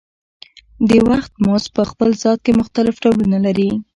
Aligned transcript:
د 0.89 0.91
وخت 1.09 1.31
مزد 1.45 1.67
په 1.77 1.83
خپل 1.89 2.09
ذات 2.21 2.39
کې 2.45 2.51
مختلف 2.59 2.95
ډولونه 3.03 3.37
لري 3.45 3.69